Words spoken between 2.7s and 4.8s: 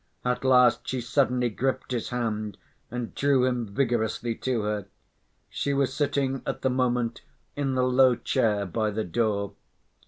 and drew him vigorously to